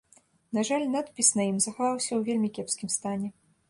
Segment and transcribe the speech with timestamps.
[0.57, 3.37] На жаль, надпіс на ім захаваўся ў вельмі кепскім стане.